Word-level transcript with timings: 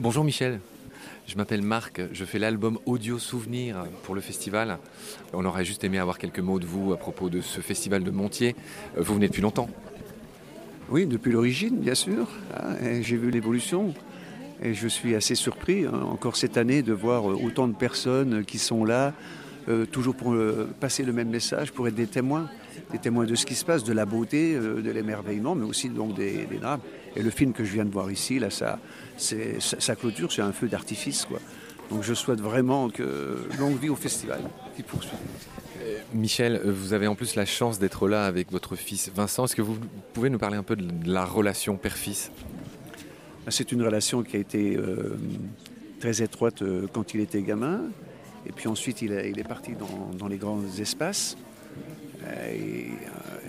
Bonjour 0.00 0.24
Michel. 0.24 0.60
Je 1.26 1.36
m'appelle 1.36 1.62
Marc, 1.62 2.00
je 2.12 2.24
fais 2.24 2.38
l'album 2.38 2.78
Audio 2.86 3.18
Souvenir 3.18 3.84
pour 4.02 4.14
le 4.14 4.20
festival. 4.20 4.78
On 5.32 5.44
aurait 5.44 5.64
juste 5.64 5.84
aimé 5.84 5.98
avoir 5.98 6.18
quelques 6.18 6.40
mots 6.40 6.58
de 6.58 6.64
vous 6.66 6.92
à 6.92 6.96
propos 6.96 7.28
de 7.28 7.40
ce 7.40 7.60
festival 7.60 8.02
de 8.02 8.10
Montier. 8.10 8.56
Euh, 8.96 9.02
Vous 9.02 9.14
venez 9.14 9.28
depuis 9.28 9.42
longtemps 9.42 9.68
Oui, 10.88 11.06
depuis 11.06 11.30
l'origine, 11.32 11.76
bien 11.78 11.94
sûr. 11.94 12.26
hein, 12.56 12.76
J'ai 13.02 13.16
vu 13.16 13.30
l'évolution. 13.30 13.94
Et 14.62 14.74
je 14.74 14.88
suis 14.88 15.14
assez 15.14 15.34
surpris, 15.34 15.84
hein, 15.86 16.02
encore 16.10 16.36
cette 16.36 16.56
année, 16.56 16.82
de 16.82 16.92
voir 16.92 17.30
euh, 17.30 17.34
autant 17.34 17.68
de 17.68 17.74
personnes 17.74 18.44
qui 18.44 18.58
sont 18.58 18.84
là, 18.84 19.12
euh, 19.68 19.86
toujours 19.86 20.14
pour 20.14 20.32
euh, 20.32 20.68
passer 20.80 21.02
le 21.04 21.12
même 21.12 21.28
message, 21.28 21.72
pour 21.72 21.86
être 21.88 21.94
des 21.94 22.06
témoins. 22.06 22.48
Des 22.92 22.98
témoins 22.98 23.24
de 23.24 23.34
ce 23.34 23.44
qui 23.46 23.54
se 23.54 23.64
passe, 23.64 23.84
de 23.84 23.92
la 23.92 24.06
beauté, 24.06 24.54
euh, 24.54 24.80
de 24.80 24.90
l'émerveillement, 24.90 25.54
mais 25.54 25.64
aussi 25.66 25.88
donc 25.88 26.14
des, 26.14 26.46
des 26.46 26.58
drames. 26.58 26.80
Et 27.16 27.22
le 27.22 27.30
film 27.30 27.52
que 27.52 27.64
je 27.64 27.72
viens 27.72 27.84
de 27.84 27.90
voir 27.90 28.10
ici, 28.10 28.38
là, 28.38 28.50
ça, 28.50 28.78
c'est- 29.16 29.60
sa 29.60 29.78
sa 29.80 29.96
clôture, 29.96 30.32
c'est 30.32 30.42
un 30.42 30.52
feu 30.52 30.68
d'artifice. 30.68 31.24
quoi. 31.24 31.38
Donc 31.90 32.02
je 32.04 32.14
souhaite 32.14 32.40
vraiment 32.40 32.88
que 32.88 33.38
longue 33.58 33.78
vie 33.78 33.88
au 33.90 33.96
festival 33.96 34.40
qui 34.76 34.82
poursuit. 34.82 35.10
Michel, 36.14 36.60
vous 36.64 36.92
avez 36.92 37.06
en 37.06 37.14
plus 37.14 37.34
la 37.36 37.44
chance 37.46 37.78
d'être 37.78 38.08
là 38.08 38.26
avec 38.26 38.50
votre 38.52 38.76
fils 38.76 39.10
Vincent. 39.14 39.44
Est-ce 39.44 39.56
que 39.56 39.62
vous 39.62 39.76
pouvez 40.12 40.30
nous 40.30 40.38
parler 40.38 40.56
un 40.56 40.62
peu 40.62 40.76
de 40.76 40.86
la 41.10 41.24
relation 41.24 41.76
père-fils? 41.76 42.30
C'est 43.48 43.72
une 43.72 43.82
relation 43.82 44.22
qui 44.22 44.36
a 44.36 44.40
été 44.40 44.78
très 46.00 46.22
étroite 46.22 46.62
quand 46.92 47.14
il 47.14 47.20
était 47.20 47.42
gamin. 47.42 47.82
Et 48.46 48.52
puis 48.52 48.68
ensuite, 48.68 49.02
il, 49.02 49.12
est 49.12 49.48
parti 49.48 49.72
dans, 50.18 50.28
les 50.28 50.38
grands 50.38 50.62
espaces. 50.78 51.36
Euh, 52.24 52.54
Et, 52.54 52.86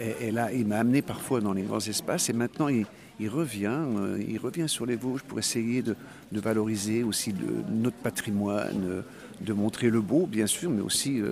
euh, 0.00 0.28
et- 0.28 0.30
là, 0.30 0.52
il 0.52 0.66
m'a 0.66 0.78
amené 0.78 1.02
parfois 1.02 1.40
dans 1.40 1.52
les 1.52 1.62
grands 1.62 1.80
espaces. 1.80 2.28
Et 2.28 2.32
maintenant, 2.32 2.68
il, 2.68 3.28
revient, 3.28 3.78
euh, 3.80 4.22
il 4.26 4.38
revient 4.38 4.68
sur 4.68 4.86
les 4.86 4.96
Vosges 4.96 5.22
pour 5.22 5.38
essayer 5.38 5.82
de, 5.82 5.96
valoriser 6.32 7.02
aussi 7.02 7.34
notre 7.70 7.96
patrimoine, 7.96 9.02
de 9.40 9.52
montrer 9.52 9.90
le 9.90 10.00
beau, 10.00 10.26
bien 10.26 10.46
sûr, 10.46 10.70
mais 10.70 10.82
aussi 10.82 11.22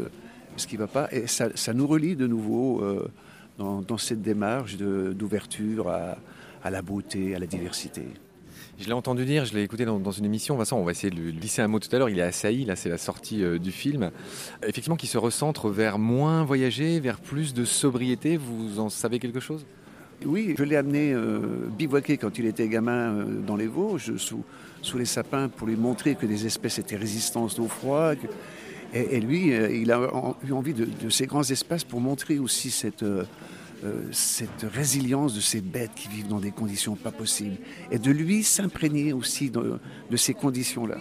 ce 0.56 0.66
qui 0.66 0.76
ne 0.76 0.80
va 0.80 0.86
pas. 0.86 1.08
Et 1.12 1.26
ça, 1.26 1.74
nous 1.74 1.86
relie 1.86 2.16
de 2.16 2.26
nouveau 2.26 2.82
dans, 3.58 3.98
cette 3.98 4.22
démarche 4.22 4.76
d'ouverture 4.76 5.88
à 5.90 6.70
la 6.70 6.82
beauté, 6.82 7.34
à 7.34 7.38
la 7.38 7.46
diversité. 7.46 8.04
Je 8.78 8.86
l'ai 8.86 8.92
entendu 8.94 9.24
dire, 9.24 9.44
je 9.44 9.54
l'ai 9.54 9.62
écouté 9.62 9.84
dans, 9.84 10.10
une 10.10 10.24
émission. 10.24 10.56
Vincent, 10.56 10.78
on 10.78 10.82
va 10.84 10.90
essayer 10.92 11.10
de 11.10 11.16
lui 11.20 11.32
glisser 11.32 11.62
un 11.62 11.68
mot 11.68 11.78
tout 11.78 11.94
à 11.94 11.98
l'heure. 11.98 12.08
Il 12.08 12.18
est 12.18 12.22
assailli, 12.22 12.64
là, 12.64 12.74
c'est 12.74 12.88
la 12.88 12.98
sortie 12.98 13.44
euh, 13.44 13.58
du 13.58 13.70
film. 13.70 14.10
Effectivement, 14.66 14.96
qui 14.96 15.06
se 15.06 15.18
recentre 15.18 15.68
vers 15.68 15.98
moins 15.98 16.42
voyager, 16.44 16.98
vers 16.98 17.20
plus 17.20 17.54
de 17.54 17.64
sobriété. 17.64 18.36
Vous 18.36 18.80
en 18.80 18.88
savez 18.88 19.18
quelque 19.18 19.40
chose? 19.40 19.64
Oui, 20.24 20.54
je 20.58 20.64
l'ai 20.64 20.76
amené 20.76 21.12
euh, 21.12 21.68
bivouaquer 21.76 22.16
quand 22.16 22.38
il 22.38 22.46
était 22.46 22.68
gamin 22.68 23.12
euh, 23.12 23.24
dans 23.46 23.56
les 23.56 23.66
Vosges, 23.66 24.16
sous, 24.16 24.98
les 24.98 25.04
sapins, 25.04 25.48
pour 25.48 25.66
lui 25.66 25.76
montrer 25.76 26.14
que 26.14 26.26
des 26.26 26.46
espèces 26.46 26.78
étaient 26.78 26.96
résistantes 26.96 27.58
au 27.58 27.68
froid. 27.68 28.14
que- 28.14 28.26
et, 28.94 29.20
lui, 29.20 29.54
euh, 29.54 29.70
il 29.70 29.90
a 29.90 30.34
eu 30.46 30.52
envie 30.52 30.74
de 30.74 31.08
ces 31.08 31.26
grands 31.26 31.48
espaces 31.48 31.84
pour 31.84 32.00
montrer 32.00 32.38
aussi 32.38 32.70
cette, 32.70 33.04
euh, 33.84 33.86
euh, 33.92 34.08
cette 34.12 34.66
résilience 34.72 35.34
de 35.34 35.40
ces 35.40 35.60
bêtes 35.60 35.94
qui 35.94 36.08
vivent 36.08 36.28
dans 36.28 36.40
des 36.40 36.50
conditions 36.50 36.96
pas 36.96 37.10
possibles. 37.10 37.56
Et 37.90 37.98
de 37.98 38.10
lui 38.10 38.42
s'imprégner 38.42 39.12
aussi 39.12 39.50
de, 39.50 39.78
ces 40.16 40.34
conditions-là. 40.34 40.98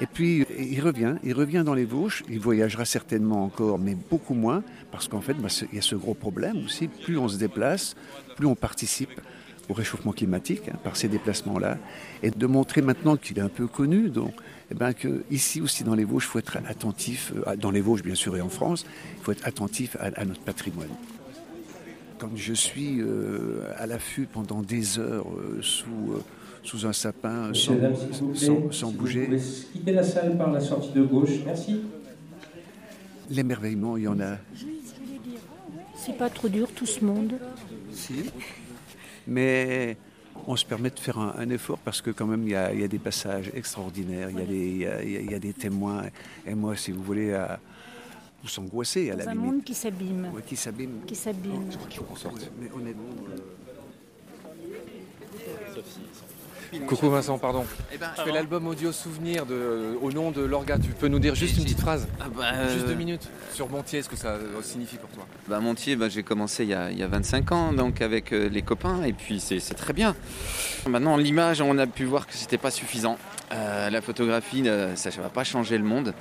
Et 0.00 0.06
puis, 0.06 0.46
il 0.58 0.80
revient, 0.80 1.16
il 1.24 1.34
revient 1.34 1.64
dans 1.66 1.74
les 1.74 1.84
Vosges, 1.84 2.22
il 2.28 2.38
voyagera 2.38 2.84
certainement 2.84 3.44
encore, 3.44 3.78
mais 3.78 3.96
beaucoup 3.96 4.34
moins, 4.34 4.62
parce 4.92 5.08
qu'en 5.08 5.20
fait, 5.20 5.34
bah, 5.34 5.48
il 5.72 5.76
y 5.76 5.78
a 5.78 5.82
ce 5.82 5.96
gros 5.96 6.14
problème 6.14 6.64
aussi, 6.64 6.86
plus 6.86 7.18
on 7.18 7.28
se 7.28 7.36
déplace, 7.36 7.96
plus 8.36 8.46
on 8.46 8.54
participe 8.54 9.20
au 9.68 9.74
réchauffement 9.74 10.12
climatique 10.12 10.68
hein, 10.68 10.78
par 10.84 10.96
ces 10.96 11.08
déplacements-là, 11.08 11.78
et 12.22 12.30
de 12.30 12.46
montrer 12.46 12.80
maintenant 12.80 13.16
qu'il 13.16 13.38
est 13.38 13.42
un 13.42 13.48
peu 13.48 13.66
connu, 13.66 14.08
donc, 14.08 14.34
eh 14.70 14.74
ben, 14.74 14.92
que 14.92 15.24
ici 15.32 15.60
aussi 15.60 15.82
dans 15.82 15.96
les 15.96 16.04
Vosges, 16.04 16.24
il 16.24 16.28
faut 16.28 16.38
être 16.38 16.58
attentif, 16.68 17.32
euh, 17.48 17.56
dans 17.56 17.72
les 17.72 17.80
Vosges 17.80 18.04
bien 18.04 18.14
sûr 18.14 18.36
et 18.36 18.40
en 18.40 18.50
France, 18.50 18.86
il 19.18 19.24
faut 19.24 19.32
être 19.32 19.48
attentif 19.48 19.96
à 20.00 20.24
notre 20.24 20.42
patrimoine. 20.42 20.90
Quand 22.18 22.30
je 22.36 22.52
suis 22.52 23.00
euh, 23.00 23.62
à 23.76 23.86
l'affût 23.86 24.26
pendant 24.26 24.60
des 24.62 24.98
heures 24.98 25.26
euh, 25.30 25.60
sous, 25.62 25.86
euh, 26.14 26.22
sous 26.64 26.84
un 26.86 26.92
sapin, 26.92 27.54
sans, 27.54 27.74
vous 27.74 27.78
plaît, 27.78 27.94
sans- 28.46 28.72
sans 28.72 28.72
si 28.72 28.84
vous 28.84 28.90
bouger, 28.92 29.24
pouvez 29.26 29.40
quitter 29.72 29.92
la 29.92 30.02
salle 30.02 30.36
par 30.36 30.50
la 30.50 30.60
sortie 30.60 30.90
de 30.92 31.02
gauche. 31.02 31.30
Merci. 31.46 31.82
l'émerveillement, 33.30 33.96
il 33.96 34.04
y 34.04 34.08
en 34.08 34.18
a. 34.20 34.36
C'est 35.96 36.16
pas 36.16 36.30
trop 36.30 36.48
dur 36.48 36.68
tout 36.74 36.86
ce 36.86 37.04
monde. 37.04 37.34
Si. 37.92 38.14
Mais 39.26 39.96
on 40.46 40.56
se 40.56 40.64
permet 40.64 40.90
de 40.90 40.98
faire 40.98 41.18
un, 41.18 41.34
un 41.38 41.50
effort 41.50 41.78
parce 41.78 42.00
que 42.00 42.10
quand 42.10 42.26
même 42.26 42.42
il 42.44 42.50
y 42.50 42.54
a, 42.56 42.72
il 42.72 42.80
y 42.80 42.84
a 42.84 42.88
des 42.88 42.98
passages 42.98 43.50
extraordinaires, 43.54 44.30
il 44.30 44.38
y, 44.38 44.42
a 44.42 44.46
des, 44.46 44.68
il, 45.04 45.12
y 45.12 45.34
a, 45.34 45.36
y 45.36 45.40
des 45.40 45.52
témoins. 45.52 46.02
Et 46.46 46.54
moi, 46.54 46.74
si 46.76 46.90
vous 46.92 47.02
voulez, 47.02 47.32
à, 47.34 47.60
vous 48.42 48.48
s'angoisser 48.48 49.10
à 49.10 49.16
la 49.16 49.24
Dans 49.24 49.30
un 49.30 49.34
limite. 49.34 49.50
monde 49.52 49.64
qui 49.64 49.74
s'abîme. 49.74 50.30
Ouais, 50.34 50.42
qui 50.46 50.56
s'abîme. 50.56 51.00
Qui 51.06 51.14
s'abîme. 51.14 51.68
Mais 52.60 52.70
honnêtement, 52.74 53.02
euh, 53.30 53.36
Coucou 56.86 57.08
Vincent, 57.08 57.38
pardon. 57.38 57.64
je 57.90 58.22
fais 58.22 58.30
l'album 58.30 58.66
audio 58.66 58.92
souvenir 58.92 59.46
de, 59.46 59.96
au 60.02 60.12
nom 60.12 60.30
de 60.30 60.42
l'orga. 60.42 60.78
Tu 60.78 60.90
peux 60.90 61.08
nous 61.08 61.18
dire 61.18 61.34
juste 61.34 61.56
une 61.56 61.64
petite 61.64 61.80
phrase 61.80 62.06
Ah 62.20 62.24
bah, 62.28 62.68
Juste 62.68 62.84
euh, 62.84 62.88
deux 62.88 62.94
minutes. 62.94 63.26
Sur 63.54 63.70
Montier, 63.70 64.02
ce 64.02 64.08
que 64.10 64.16
ça 64.16 64.36
signifie 64.62 64.96
pour 64.96 65.08
toi 65.10 65.26
Bah, 65.48 65.60
Montier, 65.60 65.96
bah, 65.96 66.10
j'ai 66.10 66.22
commencé 66.22 66.64
il 66.64 66.68
y, 66.70 66.74
a, 66.74 66.90
il 66.90 66.98
y 66.98 67.02
a 67.02 67.08
25 67.08 67.52
ans, 67.52 67.72
donc 67.72 68.02
avec 68.02 68.32
euh, 68.34 68.50
les 68.50 68.60
copains, 68.60 69.02
et 69.04 69.14
puis 69.14 69.40
c'est 69.40 69.60
c'est 69.60 69.74
très 69.74 69.94
bien. 69.94 70.14
Maintenant, 70.86 71.16
l'image, 71.16 71.62
on 71.62 71.78
a 71.78 71.86
pu 71.86 72.04
voir 72.04 72.26
que 72.26 72.34
c'était 72.34 72.58
pas 72.58 72.70
suffisant. 72.70 73.16
Euh, 73.52 73.88
la 73.88 74.02
photographie, 74.02 74.62
euh, 74.68 74.94
ça 74.94 75.08
ne 75.08 75.16
va 75.22 75.30
pas 75.30 75.44
changer 75.44 75.78
le 75.78 75.84
monde, 75.84 76.12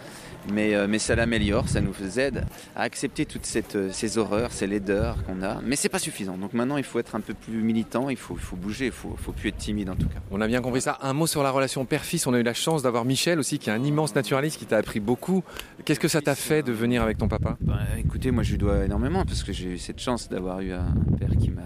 mais, 0.52 0.76
euh, 0.76 0.88
mais 0.90 1.00
ça 1.00 1.16
l'améliore, 1.16 1.68
ça 1.70 1.82
nous 1.82 1.94
aide 2.20 2.46
à 2.76 2.82
accepter 2.82 3.26
toutes 3.26 3.46
cette, 3.46 3.76
euh, 3.76 3.90
ces 3.92 4.18
horreurs, 4.18 4.52
ces 4.52 4.68
laideurs 4.68 5.24
qu'on 5.24 5.42
a, 5.44 5.62
mais 5.66 5.76
c'est 5.76 5.90
pas 5.90 6.00
suffisant. 6.00 6.38
Donc 6.38 6.54
maintenant, 6.54 6.78
il 6.78 6.84
faut 6.84 7.00
être 7.00 7.16
un 7.16 7.22
peu 7.22 7.34
plus 7.34 7.62
militant, 7.62 8.10
il 8.10 8.18
faut, 8.18 8.36
il 8.36 8.42
faut 8.42 8.56
bouger, 8.56 8.88
il 8.88 8.92
faut, 8.92 9.16
faut 9.18 9.32
plus 9.32 9.50
être 9.50 9.58
timide 9.58 9.90
en 9.90 9.96
tout 9.96 10.08
cas. 10.08 10.20
On 10.32 10.42
a 10.42 10.48
bien 10.48 10.62
compris 10.62 10.82
ça. 10.82 10.98
Un 11.02 11.14
mot 11.14 11.28
sur 11.28 11.44
la 11.44 11.52
relation 11.52 11.86
père-fils. 11.86 12.28
On 12.28 12.34
a 12.34 12.40
eu 12.40 12.44
la 12.44 12.54
chance 12.54 12.82
d'avoir 12.84 13.06
Michel 13.06 13.40
aussi, 13.40 13.60
qui 13.60 13.70
est 13.70 13.74
un 13.74 13.84
immense 13.84 14.16
naturaliste, 14.16 14.58
qui 14.58 14.66
t'a 14.66 14.78
appris 14.78 15.00
beaucoup. 15.00 15.44
Qu'est-ce 15.86 16.00
que 16.00 16.08
ça 16.08 16.22
t'a 16.22 16.36
fait 16.36 16.64
de 16.64 16.72
venir 16.72 17.02
avec 17.02 17.18
ton 17.18 17.28
papa? 17.28 17.58
Bah, 17.62 17.80
écoutez, 17.98 18.32
moi 18.32 18.44
je 18.44 18.52
lui 18.52 18.58
dois 18.58 18.86
énormément 18.86 19.26
parce 19.26 19.44
que 19.44 19.54
j'ai 19.54 19.74
eu 19.74 19.78
cette 19.78 20.00
chance 20.00 20.30
d'avoir 20.30 20.62
eu 20.62 20.72
un 20.72 20.94
père 21.20 21.30
qui 21.40 21.50
m'a 21.50 21.62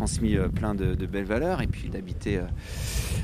transmis 0.00 0.34
euh, 0.34 0.48
plein 0.48 0.74
de, 0.74 0.94
belles 1.04 1.26
valeurs 1.26 1.60
et 1.60 1.66
puis 1.66 1.90
d'habiter 1.90 2.38
euh, 2.38 2.44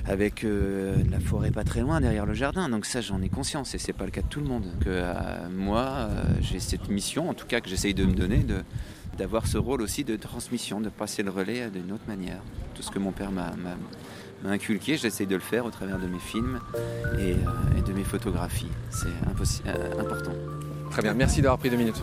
avec 0.07 0.45
euh, 0.45 0.95
la 1.11 1.21
forêt 1.21 1.51
pas 1.51 1.65
très 1.65 1.81
loin 1.81 2.03
derrière 2.03 2.27
le 2.27 2.35
jardin. 2.35 2.69
Donc 2.69 2.85
ça 2.85 3.01
j'en 3.01 3.23
ai 3.23 3.31
conscience 3.31 3.75
et 3.75 3.79
c'est 3.79 3.95
pas 3.95 4.05
le 4.05 4.11
cas 4.11 4.21
de 4.21 4.27
tout 4.27 4.41
le 4.41 4.47
monde. 4.47 4.67
Que 4.85 5.03
moi 5.57 6.11
j'ai 6.43 6.61
cette 6.61 6.91
mission, 6.91 7.31
en 7.31 7.35
tout 7.35 7.47
cas 7.47 7.63
que 7.63 7.71
j'essaye 7.71 7.95
de 7.95 8.05
me 8.05 8.13
donner, 8.13 8.39
de 8.39 8.59
d'avoir 9.17 9.47
ce 9.47 9.57
rôle 9.57 9.81
aussi 9.81 10.05
de 10.05 10.17
transmission, 10.17 10.83
de 10.83 10.91
passer 10.91 11.23
le 11.23 11.31
relais 11.31 11.71
d'une 11.71 11.93
autre 11.93 12.07
manière. 12.07 12.43
Tout 12.75 12.83
ce 12.83 12.91
que 12.91 12.99
mon 12.99 13.13
père 13.13 13.33
m'a 13.33 13.53
inculqué, 14.45 14.99
j'essaye 14.99 15.27
de 15.27 15.37
le 15.37 15.41
faire 15.41 15.65
au 15.65 15.71
travers 15.71 15.99
de 15.99 16.07
mes 16.07 16.19
films 16.19 16.61
et, 17.19 17.37
de 17.81 17.93
mes 17.95 18.05
photographies. 18.05 18.73
C'est 18.91 19.09
important. 19.99 20.33
Très 20.91 21.01
bien, 21.01 21.15
merci 21.15 21.41
d'avoir 21.41 21.59
pris 21.59 21.71
deux 21.71 21.79
minutes. 21.79 22.03